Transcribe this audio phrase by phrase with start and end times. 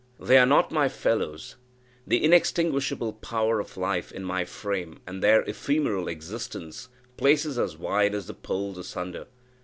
[0.19, 1.57] They are not my fellows.
[2.07, 8.15] The inextinguishable power of life in my frame, and their ephemeral existence, places us wide
[8.15, 9.27] as the poles asunder.